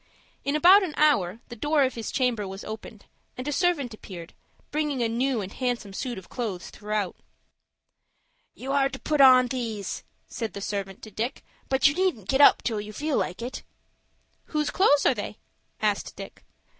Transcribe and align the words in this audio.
In 0.43 0.55
about 0.55 0.81
an 0.81 0.95
hour 0.97 1.41
the 1.49 1.55
door 1.55 1.83
of 1.83 1.93
his 1.93 2.11
chamber 2.11 2.47
was 2.47 2.63
opened, 2.63 3.05
and 3.37 3.47
a 3.47 3.51
servant 3.51 3.93
appeared, 3.93 4.33
bringing 4.71 5.03
a 5.03 5.07
new 5.07 5.41
and 5.41 5.53
handsome 5.53 5.93
suit 5.93 6.17
of 6.17 6.27
clothes 6.27 6.71
throughout. 6.71 7.17
"You 8.55 8.71
are 8.71 8.89
to 8.89 8.97
put 8.97 9.21
on 9.21 9.45
these," 9.49 10.03
said 10.27 10.53
the 10.53 10.59
servant 10.59 11.03
to 11.03 11.11
Dick; 11.11 11.43
"but 11.69 11.87
you 11.87 11.93
needn't 11.93 12.29
get 12.29 12.41
up 12.41 12.63
till 12.63 12.81
you 12.81 12.93
feel 12.93 13.17
like 13.17 13.43
it." 13.43 13.61
"Whose 14.45 14.71
clothes 14.71 15.05
are 15.05 15.13
they?" 15.13 15.37
asked 15.79 16.15
Dick. 16.15 16.45